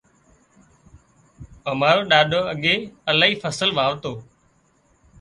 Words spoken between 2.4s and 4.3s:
اڳي الاهي فصل واوتو